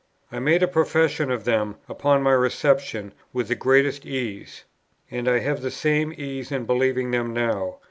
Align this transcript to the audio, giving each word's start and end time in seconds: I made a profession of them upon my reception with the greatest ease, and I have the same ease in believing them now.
I 0.31 0.39
made 0.39 0.63
a 0.63 0.67
profession 0.67 1.29
of 1.29 1.43
them 1.43 1.75
upon 1.87 2.23
my 2.23 2.31
reception 2.31 3.13
with 3.33 3.49
the 3.49 3.53
greatest 3.55 4.03
ease, 4.03 4.63
and 5.11 5.27
I 5.27 5.37
have 5.37 5.61
the 5.61 5.69
same 5.69 6.11
ease 6.17 6.51
in 6.51 6.65
believing 6.65 7.11
them 7.11 7.33
now. 7.33 7.75